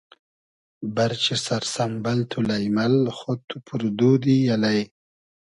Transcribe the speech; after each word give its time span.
بئرچی 0.95 1.35
سئر 1.45 1.63
سئمبئل 1.73 2.19
تو 2.31 2.39
لݷمئل 2.47 2.95
خۉد 3.17 3.39
تو 3.49 3.55
پور 3.65 3.81
دودی 3.97 4.37
الݷ 4.53 4.79